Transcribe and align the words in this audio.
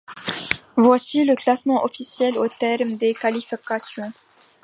Voici 0.77 1.23
le 1.25 1.35
classement 1.35 1.83
officiel 1.83 2.35
au 2.39 2.47
terme 2.47 2.93
des 2.93 3.13
qualifications. 3.13 4.11